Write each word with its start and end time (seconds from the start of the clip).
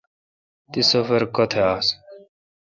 تی 0.71 0.81
سفر 0.91 1.21
کوتھ 1.35 1.57
آس۔ 1.69 1.87